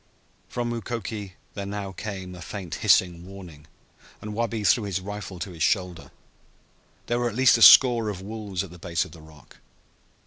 [0.49, 3.67] From Mukoki there now came a faint hissing warning,
[4.19, 6.09] and Wabi threw his rifle to his shoulder.
[7.05, 9.57] There were at least a score of wolves at the base of the rock.